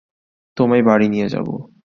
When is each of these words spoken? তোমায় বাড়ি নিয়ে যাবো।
তোমায় 0.57 0.83
বাড়ি 0.83 1.07
নিয়ে 1.09 1.27
যাবো। 1.29 1.53